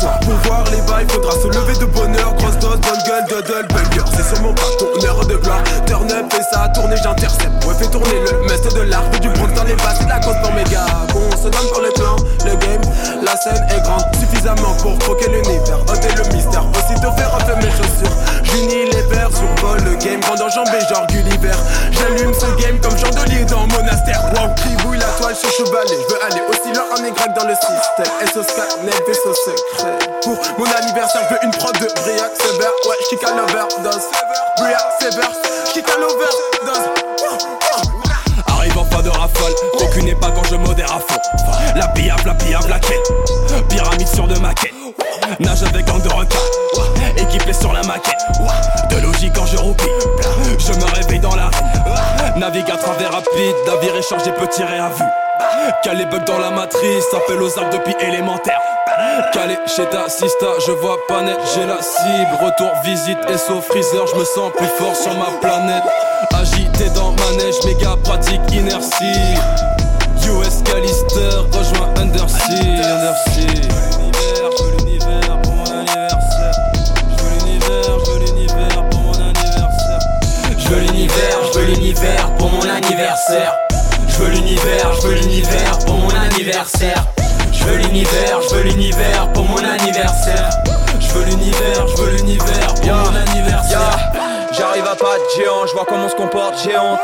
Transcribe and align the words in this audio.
Pour 0.00 0.34
voir 0.44 0.64
les 0.70 0.80
bails, 0.90 1.06
faudra 1.08 1.32
se 1.32 1.48
lever 1.48 1.78
de 1.78 1.84
bonheur. 1.86 2.34
Grosse 2.38 2.58
dose, 2.58 2.80
bonne 2.80 3.02
gueule, 3.06 3.24
doddle, 3.28 3.68
banger. 3.68 4.04
C'est 4.16 4.34
sûrement 4.34 4.54
pas 4.54 4.70
ton 4.78 5.06
heure 5.06 5.26
de 5.26 5.36
gloire. 5.36 5.62
Turn 5.86 6.10
up 6.12 6.32
et 6.32 6.54
ça 6.54 6.62
a 6.62 6.68
tourné, 6.68 6.96
j'intercepte. 7.02 7.64
Ouais, 7.64 7.74
fais 7.74 7.86
tourner 7.86 8.20
le 8.30 8.42
mest 8.48 8.74
de 8.74 8.80
l'art. 8.82 9.04
Fais 9.12 9.20
du 9.20 9.28
bronze 9.30 9.52
dans 9.54 9.64
les 9.64 9.76
la 10.08 10.20
cause 10.20 10.36
pour 10.42 10.52
mes 10.52 10.64
gars. 10.64 10.86
Bon, 11.12 11.20
on 11.32 11.36
se 11.36 11.48
donne 11.48 11.68
pour 11.72 11.80
le 11.80 11.90
clan, 11.92 12.16
le 12.44 12.56
game. 12.56 12.82
La 13.24 13.36
scène 13.36 13.64
est 13.70 13.82
grande, 13.82 14.04
suffisamment 14.18 14.74
pour 14.82 14.98
croquer 14.98 15.28
l'univers. 15.28 15.80
Ôter 15.88 16.14
le 16.16 16.34
mystère, 16.34 16.64
Je 25.56 25.62
veux 25.62 26.24
aller 26.24 26.42
aussi 26.48 26.72
loin 26.74 26.84
en 26.92 27.04
Y 27.04 27.34
dans 27.36 27.46
le 27.46 27.54
système. 27.54 28.26
SOS 28.26 28.54
4, 28.56 28.82
net, 28.82 29.02
vaisseau 29.06 29.32
secret. 29.34 29.98
Pour 30.22 30.36
mon 30.58 30.64
anniversaire, 30.64 31.22
je 31.28 31.34
veux 31.34 31.44
une 31.44 31.50
prod 31.52 31.72
de 31.74 31.86
Briac 32.00 32.32
Sever. 32.40 32.70
Ouais, 32.88 32.96
j'kick 33.04 33.22
à 33.22 33.30
l'overdose. 33.30 34.02
Briac 34.58 34.82
Sever, 35.00 35.28
j'kick 35.68 35.88
à 35.88 35.96
l'overdose. 35.98 36.88
Arrive 38.48 38.78
en 38.78 38.84
fin 38.84 39.02
de 39.02 39.10
rafale, 39.10 39.52
aucune 39.74 40.18
pas 40.18 40.30
quand 40.32 40.42
je 40.50 40.56
modère 40.56 40.90
à 40.90 40.98
fond. 40.98 41.20
La 41.76 41.86
piave, 41.88 42.26
la 42.26 42.34
piave, 42.34 42.68
la 42.68 42.80
quête. 42.80 43.12
Pyramide 43.68 44.08
sur 44.08 44.26
de 44.26 44.36
maquette. 44.40 44.74
Nage 45.38 45.62
avec 45.62 45.86
gang 45.86 46.02
de 46.02 46.08
requins. 46.08 46.38
Équipé 47.16 47.52
sur 47.52 47.72
la 47.72 47.82
maquette. 47.84 48.18
De 48.90 48.96
logique 48.96 49.32
quand 49.34 49.46
je 49.46 49.56
roupie. 49.56 49.84
Je 50.58 50.72
me 50.72 50.84
réveille 50.96 51.20
dans 51.20 51.36
la 51.36 51.50
Navigue 52.36 52.70
à 52.72 52.76
travers 52.76 53.12
rapide. 53.12 53.54
Navire 53.66 53.94
échange 53.94 54.24
des 54.24 54.32
petits 54.32 54.62
à 54.62 54.88
vue. 54.88 55.23
Calé 55.82 56.04
bug 56.06 56.24
dans 56.24 56.38
la 56.38 56.50
matrice. 56.50 57.04
Appel 57.14 57.42
aux 57.42 57.58
arbres 57.58 57.72
depuis 57.72 57.94
élémentaire. 58.00 58.60
Calé 59.32 59.56
chez 59.66 59.86
ta 59.86 60.08
sista, 60.08 60.46
je 60.66 60.72
vois 60.72 60.98
pas 61.08 61.22
net, 61.22 61.38
j'ai 61.54 61.66
la 61.66 61.82
cible. 61.82 62.44
Retour 62.44 62.70
visite 62.84 63.18
et 63.28 63.38
sauf 63.38 63.64
freezer, 63.66 64.06
je 64.06 64.14
me 64.16 64.24
sens 64.24 64.52
plus 64.56 64.68
fort 64.78 64.94
sur 64.94 65.12
ma 65.14 65.30
planète. 65.40 65.82
Agité 66.32 66.88
dans 66.94 67.10
ma 67.10 67.36
neige, 67.36 67.56
méga 67.64 67.96
pratique 68.04 68.40
inertie. 68.52 69.34
US 70.26 70.62
Callister, 70.64 71.38
rejoins 71.52 71.92
Undersea. 71.98 72.54
Undersea. 72.60 73.64
Je 81.54 81.58
veux 81.58 81.66
l'univers 81.66 82.30
pour 82.36 82.50
mon 82.50 82.68
anniversaire. 82.68 83.63
Je 84.14 84.20
veux 84.20 84.30
l'univers, 84.30 84.92
je 84.94 85.08
veux 85.08 85.14
l'univers 85.14 85.78
pour 85.86 85.96
mon 85.96 86.10
anniversaire. 86.10 87.04
Je 87.52 87.64
veux 87.64 87.78
l'univers, 87.78 88.40
je 88.48 88.54
veux 88.54 88.62
l'univers 88.62 89.32
pour 89.32 89.44
mon 89.44 89.58
anniversaire. 89.58 90.50
Je 91.00 91.08
veux 91.14 91.24
l'univers, 91.24 91.88
je 91.88 91.96
veux 92.00 92.10
l'univers 92.12 92.74
pour 92.74 92.86
mon 92.86 93.16
anniversaire. 93.16 94.12
J'arrive 94.56 94.86
à 94.86 94.94
pas 94.94 95.18
de 95.18 95.24
géant, 95.36 95.66
je 95.66 95.72
vois 95.72 95.84
comment 95.84 96.04
on 96.04 96.08
se 96.08 96.14
comporte 96.14 96.62
géante. 96.62 97.00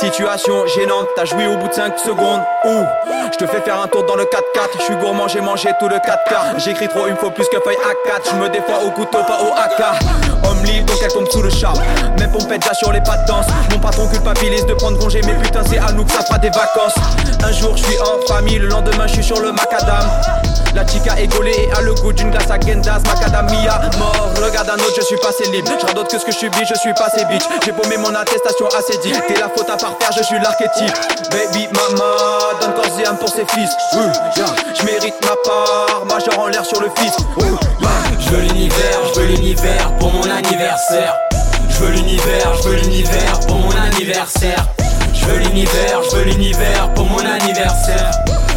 Situation 0.00 0.66
gênante, 0.66 1.08
t'as 1.14 1.26
joué 1.26 1.46
au 1.46 1.58
bout 1.58 1.68
de 1.68 1.74
5 1.74 1.98
secondes. 1.98 2.40
Ouh, 2.64 2.86
je 3.30 3.36
te 3.36 3.46
fais 3.46 3.60
faire 3.60 3.78
un 3.82 3.86
tour 3.86 4.02
dans 4.04 4.16
le 4.16 4.24
4x4. 4.24 4.78
Je 4.78 4.84
suis 4.84 4.96
gourmand, 4.96 5.28
j'ai 5.28 5.42
mangé 5.42 5.68
tout 5.78 5.88
le 5.88 5.96
4K. 5.96 6.58
J'écris 6.58 6.88
trop, 6.88 7.06
il 7.06 7.12
me 7.12 7.18
faut 7.18 7.30
plus 7.30 7.44
que 7.52 7.60
feuille 7.60 7.76
A4. 7.76 8.30
Je 8.32 8.36
me 8.36 8.48
défends 8.48 8.82
au 8.86 8.90
couteau, 8.92 9.18
pas 9.24 9.40
au 9.42 9.52
AK. 9.52 10.48
Homme 10.48 10.64
libre, 10.64 10.86
donc 10.86 10.96
elle 11.04 11.12
tombe 11.12 11.28
sous 11.28 11.42
le 11.42 11.50
chat. 11.50 11.74
Même 12.18 12.32
pompette 12.32 12.62
déjà 12.62 12.72
sur 12.72 12.90
les 12.92 13.02
pas 13.02 13.18
de 13.18 13.26
danse. 13.26 13.44
Mon 13.72 13.78
patron 13.78 14.08
culpabilise 14.08 14.64
de 14.64 14.72
prendre 14.72 14.98
congé, 14.98 15.20
mais 15.26 15.34
putain, 15.34 15.60
c'est 15.68 15.76
à 15.76 15.92
nous 15.92 16.06
que 16.06 16.12
ça 16.12 16.22
fera 16.22 16.38
des 16.38 16.48
vacances. 16.48 16.94
Un 17.44 17.52
jour, 17.52 17.76
je 17.76 17.84
suis 17.84 17.98
en 18.00 18.26
famille, 18.26 18.58
le 18.58 18.68
lendemain, 18.68 19.06
je 19.06 19.12
suis 19.12 19.24
sur 19.24 19.38
le 19.42 19.52
macadam. 19.52 20.08
La 20.74 20.86
chica 20.86 21.20
est 21.20 21.26
gaulée 21.26 21.68
et 21.68 21.72
a 21.72 21.82
le 21.82 21.92
goût 22.30 22.38
d'une 22.38 22.38
glace 22.38 22.50
à 22.50 22.60
Gendas, 22.60 23.00
macadamia. 23.06 23.80
Mort, 23.98 24.30
regarde 24.42 24.70
un 24.70 24.74
autre, 24.74 24.94
je 24.96 25.02
suis 25.02 25.16
passé 25.16 25.44
libre. 25.50 25.70
Je 25.70 25.94
d'autres 25.94 26.10
que 26.10 26.18
ce 26.18 26.24
que 26.24 26.32
je 26.32 26.38
subis, 26.38 26.64
je 26.68 26.78
suis 26.78 26.94
passé 26.94 27.24
bitch. 27.26 27.44
J'ai 27.64 27.72
paumé 27.72 27.96
mon 27.96 28.14
attestation 28.14 28.66
assez 28.68 28.96
dit. 28.98 29.12
T'es 29.28 29.38
la 29.40 29.48
faute 29.48 29.68
à 29.68 29.76
parfaire, 29.76 30.12
je 30.16 30.22
suis 30.22 30.38
l'archétype. 30.38 30.94
Baby 31.30 31.68
mama, 31.72 32.14
donne 32.60 32.74
corps 32.74 32.98
et 32.98 33.06
âme 33.06 33.18
pour 33.18 33.28
ses 33.28 33.46
fils. 33.46 33.70
Je 33.92 34.84
mérite 34.84 35.14
ma 35.22 35.36
part, 35.44 36.04
majeur 36.06 36.38
en 36.38 36.48
l'air 36.48 36.64
sur 36.64 36.80
le 36.80 36.88
fils. 36.96 37.16
Je 38.18 38.30
veux 38.30 38.42
l'univers, 38.42 39.00
je 39.14 39.20
veux 39.20 39.26
l'univers 39.26 39.92
pour 39.98 40.12
mon 40.12 40.30
anniversaire. 40.30 41.14
Je 41.68 41.84
veux 41.84 41.92
l'univers, 41.92 42.54
je 42.62 42.68
veux 42.68 42.76
l'univers 42.76 43.40
pour 43.46 43.56
mon 43.56 43.76
anniversaire. 43.76 44.66
Je 45.12 45.26
veux 45.26 45.38
l'univers, 45.38 46.02
je 46.10 46.16
veux 46.16 46.24
l'univers 46.24 46.92
pour 46.94 47.06
mon 47.06 47.18
anniversaire. 47.18 48.10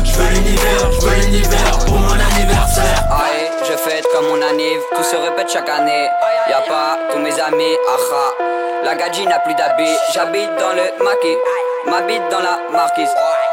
Je 0.03 0.11
veux 0.11 0.29
l'univers, 0.29 0.91
je 0.91 1.05
veux 1.05 1.15
l'univers 1.21 1.79
pour 1.85 1.99
mon 1.99 2.11
anniversaire. 2.11 3.12
Fête 3.85 4.05
comme 4.13 4.27
mon 4.27 4.41
anniv, 4.41 4.79
tout 4.95 5.03
se 5.03 5.15
répète 5.15 5.51
chaque 5.51 5.67
année. 5.67 6.07
Y'a 6.49 6.61
pas 6.61 6.97
tous 7.11 7.19
mes 7.19 7.37
amis, 7.39 7.75
aha. 7.89 8.33
La 8.85 8.95
gadji 8.95 9.25
n'a 9.25 9.39
plus 9.39 9.53
d'habits, 9.55 9.97
j'habite 10.13 10.49
dans 10.57 10.71
le 10.71 11.03
maquis. 11.03 11.35
M'habite 11.85 12.21
dans 12.31 12.39
la 12.39 12.59
marquise, 12.71 13.09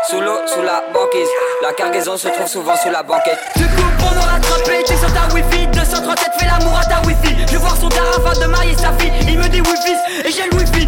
sous 0.09 0.21
l'eau, 0.21 0.39
sous 0.47 0.63
la 0.63 0.85
banquise. 0.95 1.29
La 1.63 1.73
cargaison 1.73 2.17
se 2.17 2.29
trouve 2.29 2.47
souvent 2.47 2.77
sous 2.77 2.91
la 2.91 3.03
banquette. 3.03 3.41
Tu 3.57 3.65
coupes 3.65 3.97
pour 3.99 4.13
nous 4.15 4.21
rattraper, 4.21 4.85
tu 4.85 4.97
sur 4.97 5.13
ta 5.13 5.35
wifi 5.35 5.67
237 5.67 6.29
fais 6.39 6.47
l'amour 6.47 6.79
à 6.79 6.85
ta 6.85 7.01
wifi 7.07 7.37
Je 7.51 7.57
voir 7.57 7.77
son 7.77 7.89
avant 7.89 8.41
de 8.41 8.47
marier 8.47 8.77
sa 8.77 8.93
fille 8.99 9.13
Il 9.27 9.37
me 9.37 9.49
dit 9.49 9.61
wifi 9.61 9.95
et 10.25 10.31
j'ai 10.31 10.49
le 10.49 10.57
wifi 10.59 10.87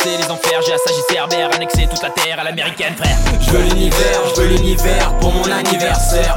les 0.00 0.30
enfers, 0.30 0.60
j'ai 0.66 0.72
assagi 0.72 1.00
Cerbère 1.10 1.54
Annexer 1.54 1.86
toute 1.88 2.02
la 2.02 2.10
terre 2.10 2.40
à 2.40 2.44
l'américaine 2.44 2.94
frère 2.96 3.16
Je 3.40 3.50
veux 3.50 3.62
l'univers, 3.62 4.20
je 4.34 4.40
veux 4.40 4.48
l'univers 4.48 5.18
pour 5.18 5.32
mon 5.32 5.50
anniversaire. 5.50 6.36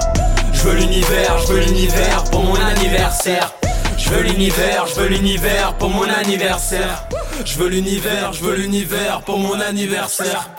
Je 0.54 0.62
veux 0.64 0.76
l'univers, 0.76 1.38
je 1.40 1.54
veux 1.54 1.60
l'univers 1.60 2.24
pour 2.25 2.44
mon 2.44 2.56
anniversaire. 2.56 3.54
Je 3.98 4.10
veux 4.10 4.22
l'univers, 4.22 4.88
je 4.88 4.96
veux 4.96 5.07
l'univers 5.07 5.74
pour 5.78 5.90
mon 5.90 6.07
anniversaire. 6.10 7.07
Je 7.46 7.57
veux 7.57 7.69
l'univers, 7.69 8.34
je 8.34 8.44
veux 8.44 8.56
l'univers 8.56 9.22
pour 9.22 9.40
mon 9.40 9.60
anniversaire 9.60 10.50